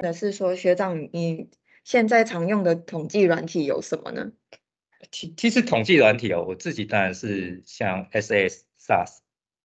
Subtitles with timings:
[0.00, 1.50] 的是说，学长，你
[1.84, 4.32] 现在常用的统计软体有什么呢？
[5.10, 9.18] 其其实统计软体哦，我自己当然是像 SAS、SAS，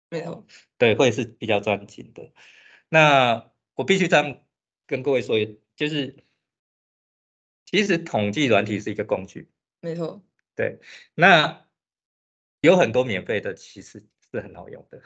[0.08, 0.46] 没有，
[0.78, 2.32] 对，会是比较专精的。
[2.88, 4.40] 那我必须这样
[4.86, 5.36] 跟各位说，
[5.74, 6.16] 就是
[7.66, 10.22] 其实统计软体是一个工具，没错，
[10.54, 10.78] 对。
[11.14, 11.66] 那
[12.60, 15.02] 有很多免费的，其实是很好用的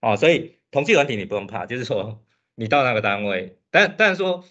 [0.00, 2.26] 哦，所以统计软体你不用怕，就是说
[2.56, 4.44] 你到那个单位，但但是说，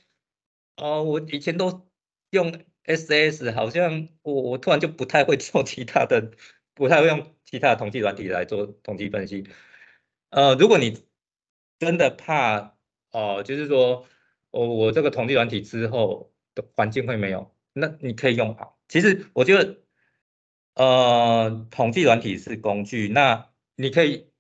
[0.80, 1.90] 哦，我以前都
[2.32, 2.60] 用。
[2.86, 6.32] S S 好像我我突然就不太会做其他的，
[6.74, 9.48] 不太会用其他的统计软体来做统计分析。
[10.32, 11.06] 呃，如果你
[11.78, 12.76] 真的怕
[13.12, 14.08] 哦，就是说
[14.50, 18.80] 我我这个统计软体之后的环境会没有，那你可以用好。
[18.88, 19.84] 其实我觉得，
[20.74, 24.32] 呃，统计软体是工具，那你可以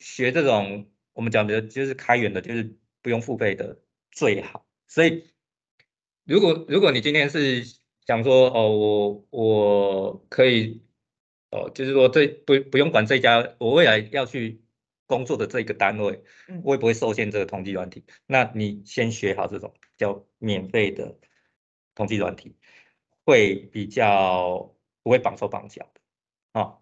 [0.00, 4.66] 学这种我们讲的就是开源的，就是不用付费的最好。
[4.88, 5.24] 所以。
[6.26, 7.64] 如果如果你今天是
[8.04, 10.82] 想说哦，我我可以
[11.50, 14.60] 哦，就是说这不不用管这家，我未来要去
[15.06, 16.20] 工作的这个单位，
[16.64, 18.04] 会不会受限这个统计软体？
[18.26, 21.16] 那你先学好这种叫免费的
[21.94, 22.56] 统计软体，
[23.24, 26.78] 会比较不会绑手绑脚的啊。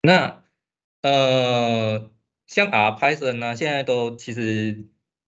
[0.00, 0.44] 那
[1.02, 2.08] 呃，
[2.46, 4.86] 像 R Python 呢，现在都其实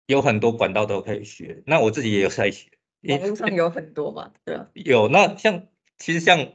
[0.05, 2.69] 有很多管道都可以学，那我自己也有在学。
[3.03, 6.53] 网络上有很多嘛，对啊，有那像其实像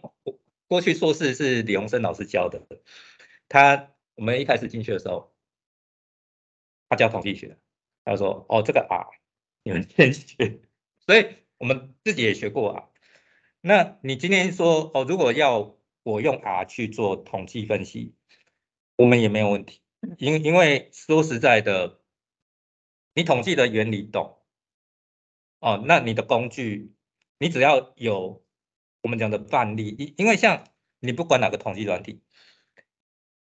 [0.69, 2.67] 过去硕士是李洪生老师教的，
[3.49, 5.35] 他我们一开始进去的时候，
[6.89, 7.59] 他教统计学，
[8.05, 9.07] 他说哦这个 R
[9.65, 10.61] 你们先学，
[11.05, 11.27] 所以
[11.59, 12.89] 我们自己也学过啊。
[13.61, 18.15] 那你今天说哦如果要我用 R 去做统计分析，
[18.97, 19.81] 我们也没有问题，
[20.19, 22.01] 因因为说实在的，
[23.15, 24.39] 你统计的原理懂。
[25.61, 26.93] 哦，那你的工具，
[27.39, 28.45] 你只要有
[29.03, 30.65] 我们讲的范例，因因为像
[31.01, 32.23] 你不管哪个统计软体，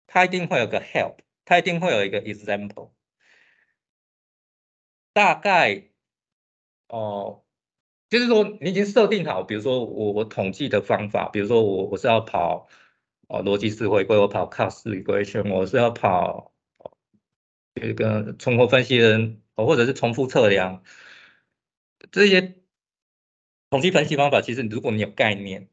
[0.08, 2.92] 它一定会有个 help，它一定会有一个 example。
[5.14, 5.90] 大概
[6.88, 7.44] 哦，
[8.10, 12.68] 就是说你已经设定好，比如说我我统计的方法，比如说我我是要跑
[13.28, 16.54] 哦逻辑式回归，我跑 cost regression，我是要跑
[17.76, 20.84] 一个重合分析人，或者是重复测量。
[22.12, 22.56] 这些
[23.70, 25.70] 统计分析方法，其实如果你有概念，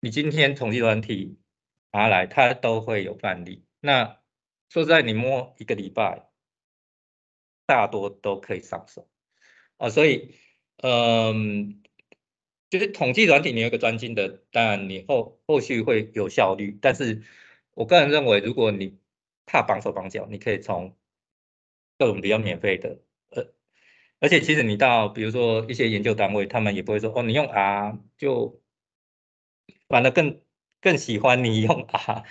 [0.00, 1.38] 你今天统计软体
[1.92, 3.64] 拿来，它都会有范例。
[3.80, 4.20] 那
[4.68, 6.28] 说实在，你摸一个礼拜，
[7.66, 9.08] 大多都可以上手
[9.78, 9.88] 啊。
[9.88, 10.34] 所以，
[10.78, 11.82] 嗯，
[12.68, 16.78] 就是统计软体，你有一个专精的，当然你后后续会有效率。
[16.82, 17.22] 但是
[17.72, 18.98] 我个人认为，如果你
[19.46, 20.96] 怕绑手绑脚，你可以从
[21.98, 22.98] 各种比较免费的。
[23.30, 23.46] 呃
[24.20, 28.60] 而且其实你到比如说一些研究单位，他们也不会说哦，你用 R 就
[29.88, 30.40] 反而更
[30.80, 32.24] 更喜欢你用 R。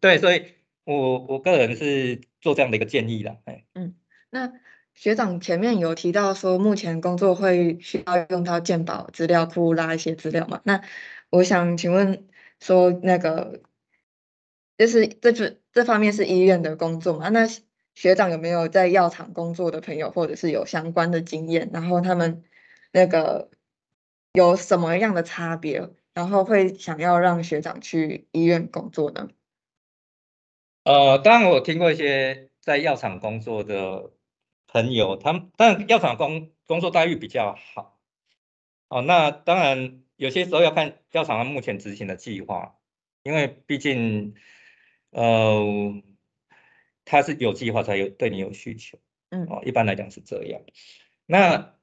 [0.00, 3.38] 对，所以我我个人是做这样的一个建议的。
[3.44, 3.94] 哎，嗯，
[4.30, 4.52] 那
[4.94, 10.60] 学长前面有提到说，目前工作会需要用到鉴宝资料库拉一些资料嘛？
[10.64, 10.82] 那
[11.30, 12.28] 我想请问
[12.60, 13.62] 说，那个
[14.78, 17.28] 就是这这这方面是医院的工作嘛？
[17.28, 17.46] 那
[17.94, 21.70] 学长有没有在药厂工作的朋友，或者是有相关的经验？
[21.72, 22.42] 然后他们
[22.90, 23.50] 那个
[24.32, 25.90] 有什么样的差别？
[26.12, 29.28] 然后会想要让学长去医院工作呢？
[30.82, 34.10] 呃，当然我听过一些在药厂工作的
[34.66, 37.98] 朋友，他们但药厂工工作待遇比较好。
[38.88, 42.76] 哦，那当然有些时候要看药厂目前执行的计划，
[43.22, 44.34] 因为毕竟，
[45.10, 46.02] 呃。
[47.04, 48.98] 他是有计划才有对你有需求，
[49.28, 50.62] 嗯，哦，一般来讲是这样。
[51.26, 51.76] 那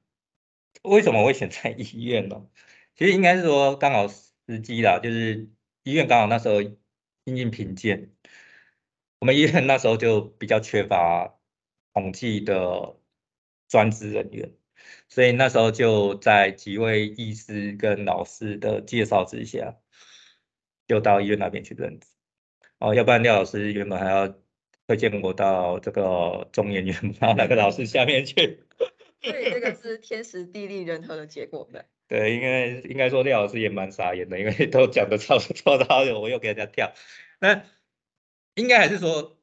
[0.82, 2.48] 为什么会选在医院呢？
[2.96, 5.48] 其实应该是说刚好时机啦，就是
[5.84, 8.10] 医院刚好那时候因应贫贱，
[9.20, 11.38] 我们医院那时候就比较缺乏
[11.94, 12.96] 统计的
[13.68, 14.52] 专职人员，
[15.08, 19.76] 所以那时候就在几位医师跟老师的介绍之下，
[20.88, 22.08] 就到医院那边去任职。
[22.78, 24.34] 哦，要不然廖老师原本还要。
[24.86, 28.64] 推荐我到这个中研院哪个老师下面去？
[29.22, 31.86] 所以这个是天时地利人和的结果呗。
[32.08, 36.92] 对，应该应该说廖老师也蛮傻眼的，因为都讲的差不多，然后我又给人家跳。
[37.40, 37.64] 那
[38.54, 39.38] 应该还是说，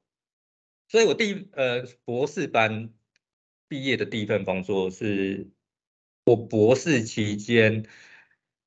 [0.88, 2.94] 所以我第一呃博士班
[3.68, 5.48] 毕业的第一份工作是
[6.26, 7.88] 我博士期间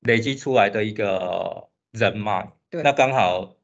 [0.01, 2.51] 累积出来的一个人脉。
[2.69, 3.55] 对，那刚好。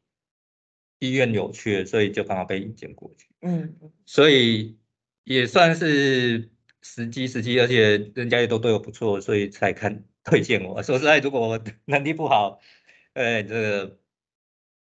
[1.00, 3.28] 医院有缺，所以就刚好被引荐过去。
[3.42, 4.78] 嗯，所以
[5.24, 6.50] 也算是
[6.82, 10.84] 时机时机，而且人家也都对我不错，所以才看推荐我。
[10.84, 12.60] 说实在，如果我 能力不好，
[13.14, 14.00] 呃，这个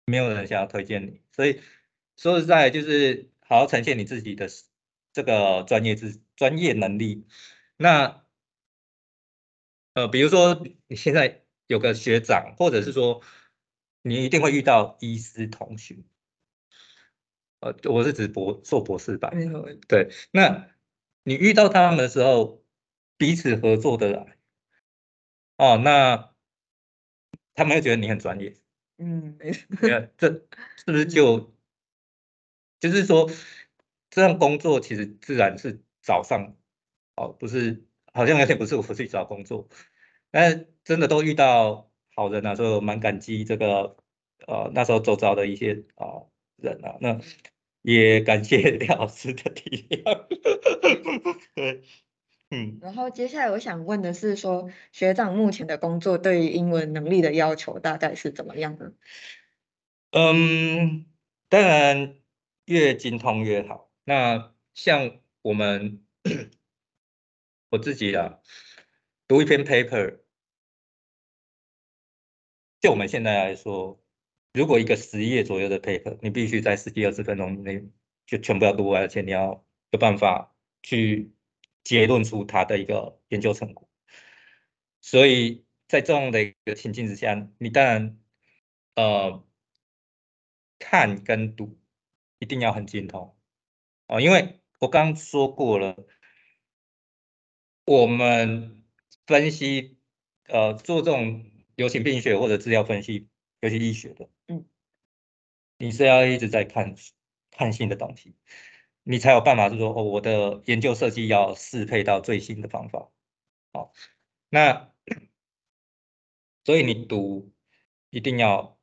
[0.05, 1.21] 没有人想要推荐你。
[1.31, 1.61] 所以
[2.17, 4.47] 说实在，就是好好呈现你自己的
[5.13, 7.25] 这个专业知专业能力。
[7.77, 8.23] 那
[9.93, 13.21] 呃，比如说你现在有个学长，或者是说
[14.01, 15.97] 你一定会遇到医师同学。
[17.59, 19.29] 呃，我是指博硕博士吧，
[19.87, 20.67] 对，那
[21.23, 22.63] 你遇到他们的时候，
[23.17, 24.37] 彼此合作的来，
[25.57, 26.33] 哦，那
[27.53, 28.55] 他们会觉得你很专业，
[28.97, 29.37] 嗯，
[30.17, 30.47] 这。
[30.83, 31.53] 是不是就
[32.79, 33.29] 就是说，
[34.09, 36.57] 这样工作其实自然是早上，
[37.15, 39.69] 哦，不是，好像有点不是我去找工作，
[40.31, 43.95] 但真的都遇到好人啊，所以蛮感激这个，
[44.47, 46.23] 呃，那时候周遭的一些啊
[46.57, 47.19] 人啊，那。
[47.83, 50.27] 也感谢廖老师的体谅。
[51.55, 51.81] 对，
[52.51, 52.77] 嗯。
[52.79, 58.93] 然后接下来我想问的是，说学长目前的工作对于英文能力的要求大概是怎么样的？
[60.11, 61.07] 嗯，
[61.49, 62.17] 当然
[62.65, 63.89] 越精通越好。
[64.03, 66.05] 那像我们
[67.71, 68.41] 我自己啊，
[69.27, 70.19] 读一篇 paper，
[72.81, 73.97] 就我们现在来说。
[74.53, 77.81] 如果一个十页左右的 paper，你必须在十几二十分钟内
[78.25, 81.31] 就全部要读完，而且你要有办法去
[81.85, 83.89] 结论出它的一个研究成果。
[84.99, 88.19] 所以在这样的一个情境之下，你当然
[88.95, 89.41] 呃
[90.79, 91.79] 看跟读
[92.39, 93.33] 一定要很精通
[94.07, 95.95] 哦，因为我刚说过了，
[97.85, 98.83] 我们
[99.25, 99.97] 分析
[100.47, 101.45] 呃做这种
[101.81, 103.27] 流行病学或者资料分析。
[103.63, 104.65] 尤其医学的，嗯，
[105.77, 106.95] 你是要一直在看
[107.51, 108.35] 看新的东西，
[109.03, 113.11] 你才有办法是说，哦，我的研究设计要适配到最新的方法，
[113.71, 113.93] 好，
[114.49, 114.91] 那
[116.65, 117.53] 所以你读
[118.09, 118.79] 一定要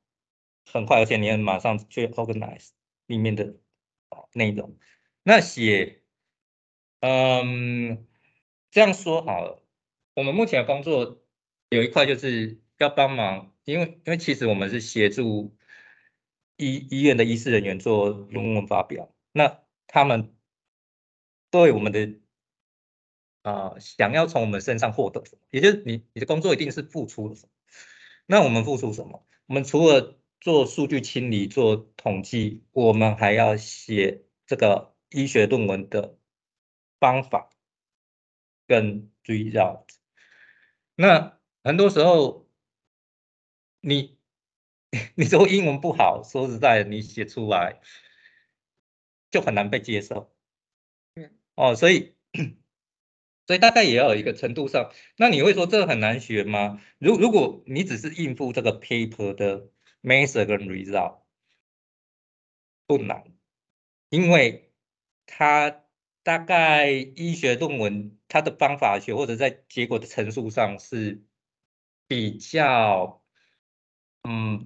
[0.65, 2.69] 很快，而且你要马上去 organize
[3.06, 3.56] 里面的
[4.35, 4.79] 内容。
[5.25, 6.05] 那写，
[7.00, 8.06] 嗯，
[8.71, 9.61] 这样说好了，
[10.15, 11.21] 我们目前的工作
[11.71, 13.54] 有一块就是要帮忙。
[13.64, 15.54] 因为，因为其实我们是协助
[16.56, 20.34] 医医院的医师人员做论文发表，那他们
[21.50, 22.19] 对我们的
[23.42, 27.52] 啊，想要从我们身上获得什么，也就是你你的工作一定是付出了什么。
[28.25, 29.26] 那我们付出什么？
[29.44, 36.16] 我们除了做数据清理、做统计，我们还要写这个医学论文的
[36.98, 37.50] 方法
[38.66, 39.86] 跟追绕。
[40.94, 42.48] 那很多时候。
[43.80, 44.19] 你
[45.16, 47.80] 你说英文不好，说实在，你写出来
[49.30, 50.34] 就很难被接受。
[51.14, 52.14] 嗯，哦，所以
[53.46, 54.90] 所以大概也要有一个程度上。
[55.16, 56.80] 那你会说这很难学吗？
[56.98, 59.70] 如如果你只是应付这个 paper 的
[60.02, 61.20] method 跟 result，
[62.86, 63.25] 不难，
[64.08, 64.72] 因为
[65.26, 65.84] 它
[66.22, 71.22] 大概医学论文它的方法学或者在结果的陈述上是
[72.06, 73.22] 比较。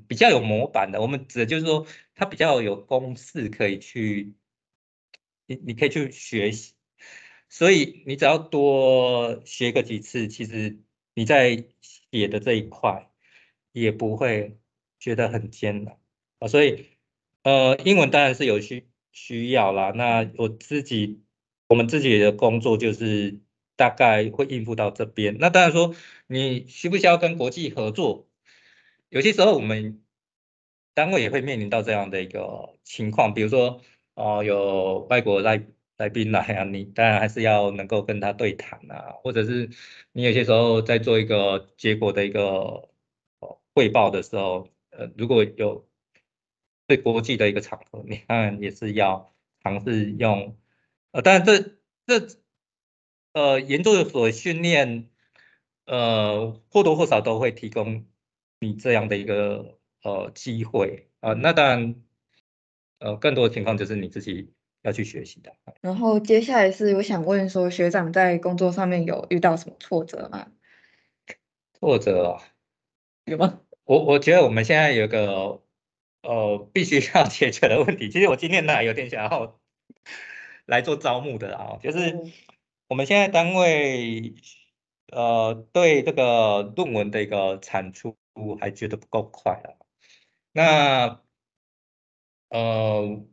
[0.08, 4.34] 比较有模板的，我们指的就是说，它比较有公式可以去，
[5.46, 6.74] 你你可以去学习，
[7.48, 10.78] 所以你只要多学个几次，其实
[11.14, 13.10] 你在写的这一块
[13.72, 14.58] 也不会
[14.98, 15.98] 觉得很艰难
[16.38, 16.48] 啊。
[16.48, 16.86] 所以，
[17.43, 19.93] 呃，英文当然是有需需要啦。
[19.94, 21.22] 那我自己，
[21.69, 23.40] 我们自己的工作就是
[23.76, 25.36] 大概会应付到这边。
[25.38, 25.94] 那当然说，
[26.26, 28.28] 你需不需要跟国际合作？
[29.12, 30.02] 有些时候，我们
[30.94, 33.82] 单位也会面临到这样的一个情况，比如说，
[34.14, 35.66] 哦，有外国来
[35.98, 39.69] 来宾来啊，你当然还是要能够跟他对谈啊，或者是
[40.12, 42.88] 你有些时候在做一个结果的一个
[43.74, 45.86] 汇报的时候，呃，如果有
[46.86, 50.56] 对国际的一个场合，你当然也是要尝试用，
[51.10, 51.58] 呃，当然这
[52.06, 52.38] 这
[53.34, 55.10] 呃研究所训练，
[55.84, 58.06] 呃，或多或少都会提供。
[58.62, 61.96] 你这样的一个呃机会啊，那当然，
[63.00, 64.52] 呃，更多的情况就是你自己
[64.82, 65.52] 要去学习的。
[65.81, 70.46] 然后接下来是我想问说，学长在工作上面有遇到什么挫折吗？
[71.74, 72.42] 挫折啊
[73.24, 73.60] 有吗？
[73.82, 75.60] 我我觉得我们现在有个
[76.22, 79.58] 呃必须要解决的问题，其实我今天呢有点想要
[80.66, 82.16] 来做招募的啊，就是
[82.86, 84.34] 我们现在单位
[85.10, 88.16] 呃对这个论文的一个产出。
[88.34, 89.69] 我还觉得不够快啊。
[90.53, 91.22] 那
[92.51, 93.24] 呃，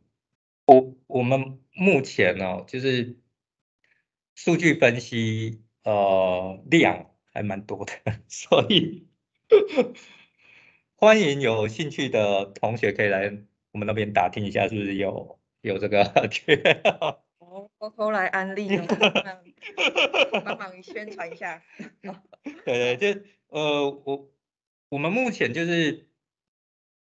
[0.66, 3.18] 我我们目前呢，就是
[4.34, 7.92] 数据分析呃量还蛮多的，
[8.28, 9.06] 所以
[10.94, 13.30] 欢迎有兴趣的同学可以来
[13.72, 16.54] 我们那边打听一下，是不是有有这个 缺？
[17.40, 18.86] 哦，偷偷来安利哦，
[20.44, 21.62] 帮忙宣传一下。
[22.64, 24.30] 对对，就呃我
[24.90, 26.08] 我们目前就是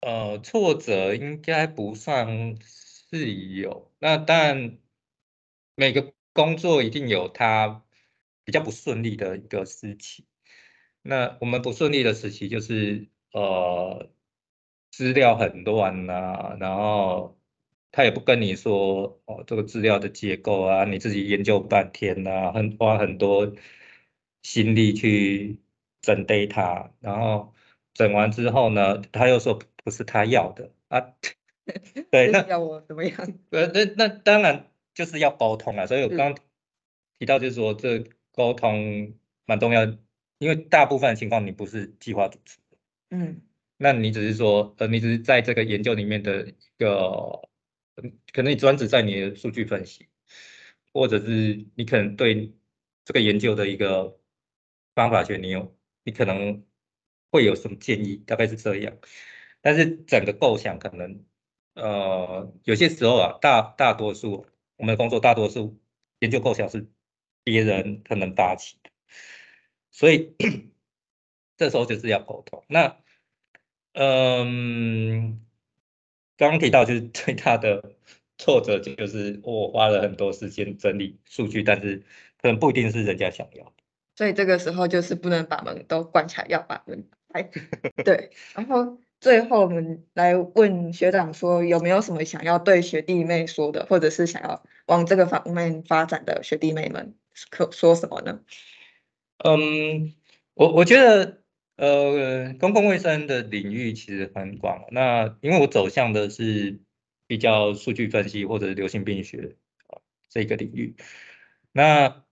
[0.00, 4.78] 呃挫折应该不算是有，那但
[5.76, 7.84] 每个工作一定有它
[8.44, 10.26] 比较不顺利的一个时期。
[11.02, 14.10] 那我们不顺利的时期就是呃
[14.90, 17.38] 资料很乱啊，然后
[17.92, 23.54] 他也不跟你说哦这个资料的结构啊，你自己研究半天呐，很花很多
[24.42, 25.60] 心力去
[26.00, 27.54] 整 data，然后
[27.96, 31.00] 整完之后呢，他又说不是他要的啊，
[32.12, 33.14] 对，那要我怎么样？
[33.50, 36.36] 呃那那当然就是要沟通啊，所以我刚
[37.18, 39.96] 提到就是说这沟通蛮重要。
[40.38, 42.76] 因为大部分情况你不是计划主持的，
[43.08, 43.40] 嗯，
[43.78, 47.40] 那你只是说，呃，你只是在这个研究里面的一个，
[48.34, 50.08] 可能你专职在你的数据分析，
[50.92, 52.52] 或者是你可能对
[53.02, 54.20] 这个研究的一个
[54.94, 55.74] 方法学，你有，
[56.04, 56.62] 你可能
[57.30, 58.96] 会有什么建议，大概是这样。
[59.60, 61.24] 但是整个构想可能，
[61.74, 65.78] 呃，有些时候啊，大大多数我们的工作，大多数
[66.20, 66.88] 研究构想是
[67.42, 68.90] 别人可能发起的。
[69.90, 70.34] 所以
[71.56, 72.64] 这时候就是要沟通。
[72.68, 72.98] 那，
[73.94, 75.44] 嗯，
[76.36, 77.96] 刚刚提到就是最大的
[78.38, 82.04] 挫折就是我花了很多时间整理数据，但是
[82.40, 83.72] 可能不一定是人家想要的。
[84.16, 87.48] 所以这个时候就是不能把门都关起来，要把门开。
[88.04, 88.30] 对。
[88.54, 97.14] 然后最后我们来问学长说，有没有什么想要对学弟妹说的，或者是想要往这个方面发展的学弟妹们，
[97.50, 98.40] 可说什么呢？
[99.44, 100.14] 嗯，
[100.54, 101.42] 我我觉得，
[101.76, 104.86] 呃，公共卫生的领域其实很广。
[104.92, 106.80] 那因为我走向的是
[107.26, 109.56] 比较数据分析或者流行病学
[109.88, 110.96] 啊这个领域，
[111.72, 112.24] 那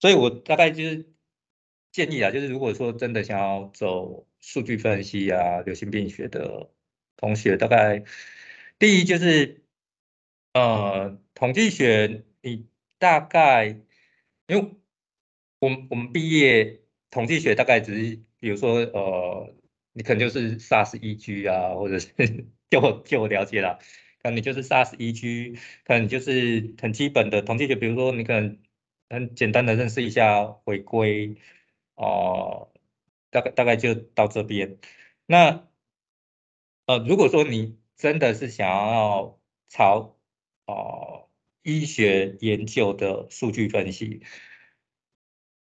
[0.00, 1.09] 所以我大概就是
[1.92, 6.70] 建议啊，就是如果说真的想要走数据分析啊、流行病学的
[7.16, 8.02] 同学，大概
[8.78, 9.62] 第一就是，
[10.54, 12.66] 呃，统计学你
[12.98, 13.66] 大概
[14.46, 14.74] 因为。
[15.62, 16.80] 我们我们毕业
[17.10, 19.54] 统计学大概只是，比如说呃，
[19.92, 22.08] 你可能就是 SAS EG 啊，或者是
[22.70, 23.78] 就就我了解了，
[24.22, 28.58] 可能你就是 SAS EG，可能就是很基本的统计学，比如说你可能
[29.10, 31.36] 很简单的认识一下回归，
[32.00, 32.72] 哦，
[33.30, 34.78] 大概大概就到这边。
[35.26, 35.68] 那
[36.86, 39.38] 呃，如果说你真的是想要
[39.68, 40.16] 朝
[40.64, 41.28] 哦
[41.62, 44.22] 医学研究的数据分析。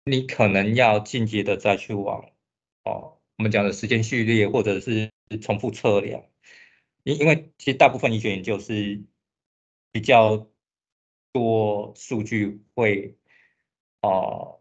[0.05, 2.31] 你可能要进阶的再去往
[2.83, 6.23] 哦，我们讲的时间序列或者是重复测量，
[7.03, 9.03] 因因为其实大部分医学研究是
[9.91, 10.47] 比较
[11.31, 13.17] 多数据会
[14.01, 14.58] 哦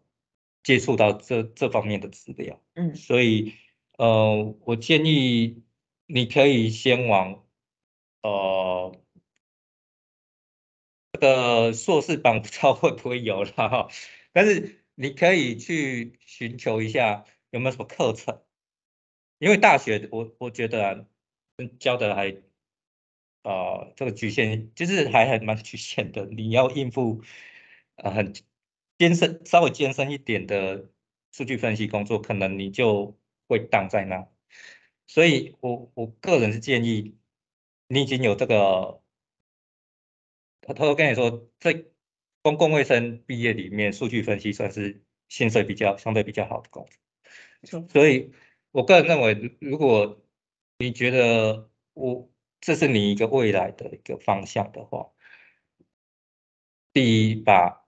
[0.69, 3.55] 接触到这这方面的资料，嗯，所以
[3.97, 5.63] 呃，我建议
[6.05, 7.43] 你可以先往
[8.21, 8.95] 呃
[11.13, 13.87] 这个硕士班 不知道会不会有了哈，
[14.31, 14.77] 但是。
[15.01, 18.43] 你可以去寻求一下有没有什么课程，
[19.37, 21.07] 因为大学我我觉得
[21.79, 22.31] 教的还
[23.43, 27.21] 啊这个局限就是还还蛮局限的，你要应付
[27.95, 28.33] 呃很
[28.99, 30.91] 艰深稍微艰深一点的
[31.31, 34.27] 数据分析工作，可能你就会挡在那。
[35.07, 37.17] 所以我我个人是建议
[37.87, 39.01] 你已经有这个，
[40.61, 41.83] 偷偷跟你说在。
[42.41, 46.87] 公共卫生毕业里面，数据分析算是薪水比较相对比较好的工
[47.63, 48.31] 作，所以
[48.71, 50.25] 我个人认为，如果
[50.77, 55.11] 你觉得我这是你一个未来的一个方向的话，
[56.93, 57.78] 第一，把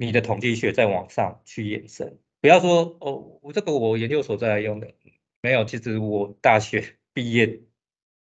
[0.00, 4.94] 你的统计学再往上去延伸，不要说哦，我这个我研究所在用的，
[5.42, 7.60] 没有，其实我大学 毕业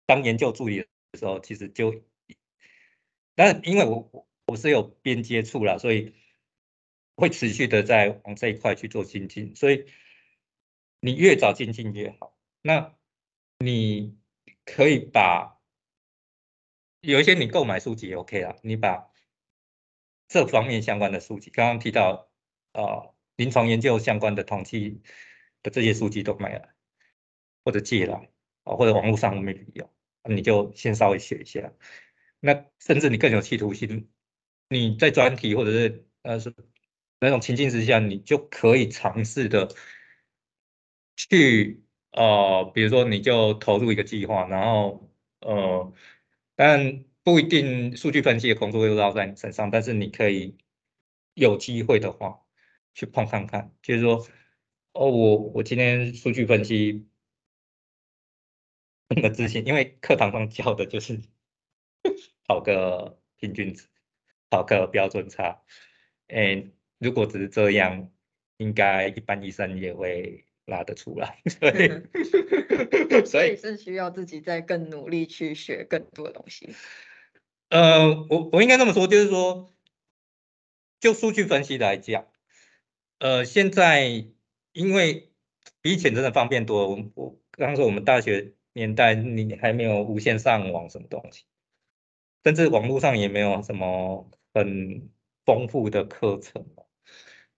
[0.05, 0.87] 当研究助理的
[1.19, 2.03] 时候，其实就，
[3.37, 4.57] 但因为我我。
[4.57, 6.13] 是有边接触了，所以
[7.15, 9.87] 会持续的在往这一块去做精进，所以
[10.99, 12.37] 你越早精进越好。
[12.61, 12.97] 那
[13.61, 14.19] 你
[14.65, 15.57] 可以把
[17.01, 19.10] 有一些你购买书籍 OK 啦，你把
[20.31, 22.31] 这方面相关的数据，刚刚提到
[22.71, 23.03] 啊
[23.35, 25.03] 临床研究相关的统计
[25.61, 26.69] 的这些数据都没了，
[27.65, 28.15] 或者借了
[28.63, 29.91] 啊，或者网络上没必要，
[30.23, 31.73] 你就先稍微写一下。
[32.39, 34.09] 那甚至你更有企图心。
[34.69, 36.55] 你在专题或者是呃是
[37.19, 39.69] 那种情境之下，你就可以尝试的
[41.17, 41.83] 去
[42.13, 45.11] 呃，比如说你就投入一个计划，然后
[45.41, 45.93] 呃，
[46.55, 50.57] 但不一定数据分析的工作会落在你身上，但是你可以
[51.35, 52.41] 有机会的话
[52.95, 54.27] 去碰看看，就是说
[54.93, 57.09] 哦，我我今天数据分析
[59.09, 61.21] 那么自信，因为课堂上教的就是
[62.47, 63.87] 考个平均值，
[64.51, 65.63] 考个标准差，
[66.29, 66.71] 哎。
[67.03, 68.11] 如果只是这样，
[68.59, 71.41] 应该一般医生也会拉得出来。
[73.25, 76.69] 所以是需要自己再更努力去学更多的东西。
[77.71, 79.73] 呃，我我应该这么说，就是说，
[80.99, 82.27] 就数据分析来讲，
[83.19, 84.27] 呃，现在
[84.73, 85.33] 因为
[85.81, 86.89] 比以前真的方便多了。
[86.89, 91.45] 我我刚说我们大学年代，你还没有无线上网什么东西，
[92.43, 95.09] 甚至网络上也没有什么很
[95.45, 96.67] 丰富的课程。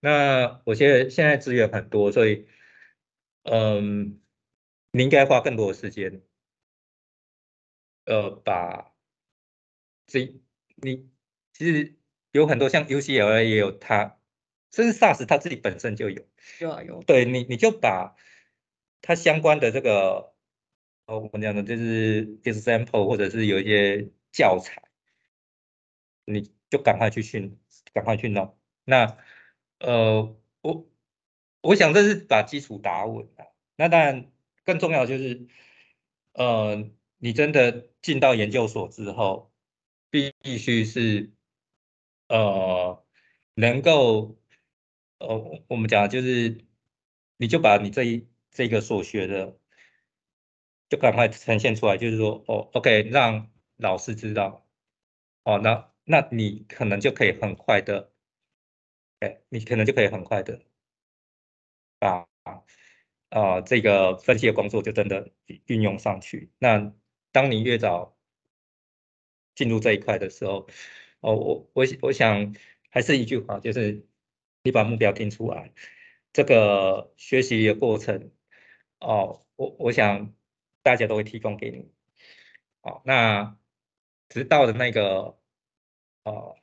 [0.01, 2.47] 那我现在现在资源很多，所以，
[3.45, 4.21] 嗯，
[4.91, 6.21] 你应该花更多的时间，
[8.05, 8.92] 呃，把
[10.07, 10.41] 这
[10.77, 11.09] 你
[11.53, 11.97] 其实
[12.33, 14.19] 有很多像 UCLA 也有它，
[14.71, 16.23] 甚至 SaaS 它自己本身就有，
[16.61, 17.03] 有啊有。
[17.05, 18.15] 对你你就把
[19.01, 20.35] 它相关的这个，
[21.07, 24.83] 哦，我们讲的就是 example 或者是有一些教材，
[26.25, 27.59] 你就赶快去训，
[27.93, 29.19] 赶快去弄，那。
[29.85, 30.89] 呃，我
[31.61, 33.53] 我想这是把基础打稳了。
[33.75, 34.31] 那当然，
[34.65, 35.49] 更重要就是，
[36.35, 39.52] 呃，你真的进到研究所之后，
[40.13, 41.33] 必须是，
[42.29, 43.05] 呃，
[43.55, 44.39] 能够，
[45.19, 46.67] 呃，我们讲就是，
[47.39, 49.59] 你就把你这一这个所学的，
[50.91, 54.69] 就赶快呈现出来，就是说，哦，OK，让老师知道，
[55.45, 58.13] 哦，那那你可能就可以很快的。
[59.21, 60.61] 哎你可能就可以很快的
[62.01, 62.27] 把
[63.29, 65.31] 啊这个分析的工作就真的
[65.67, 66.51] 运用上去。
[66.59, 66.93] 那
[67.31, 68.17] 当你越早
[69.55, 70.69] 进入这一块的时候，
[71.21, 72.55] 哦，我我我想
[72.91, 74.07] 还是一句话，就是
[74.63, 75.73] 你把目标定出来，
[76.33, 78.31] 这个学习的过程，
[79.01, 80.35] 哦，我我想
[80.83, 81.91] 大家都会提供给你。
[82.83, 83.57] 哦，那
[84.29, 85.39] 直到的那个
[86.25, 86.57] 呃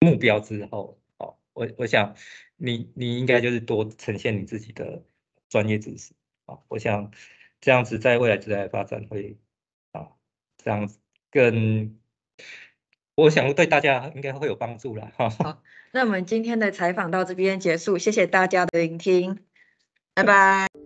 [0.00, 0.98] 目标之后。
[1.18, 2.16] 哦我我想，
[2.56, 5.04] 你你应该就是多呈现你自己的
[5.50, 6.14] 专业知识
[6.46, 7.12] 啊，我想
[7.60, 9.38] 这样子在未来职业发展会
[9.90, 10.16] 啊，
[10.56, 10.98] 这样子
[11.30, 12.00] 更，
[13.14, 15.28] 我想对大家应该会有帮助了哈。
[15.30, 19.38] 好，那我们今天的采访到这边结束，谢谢大家的聆听，
[20.14, 20.81] 拜拜。